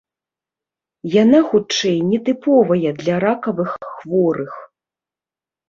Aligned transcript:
Яна 1.23 1.41
хутчэй 1.51 1.97
не 2.09 2.19
тыповая 2.31 2.95
для 3.03 3.21
ракавых 3.27 3.79
хворых. 3.93 4.53